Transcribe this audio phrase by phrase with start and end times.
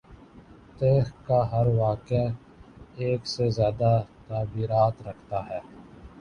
[0.77, 2.23] تایخ کا ہر واقعہ
[2.97, 3.91] ایک سے زیادہ
[4.27, 5.59] تعبیرات رکھتا ہے۔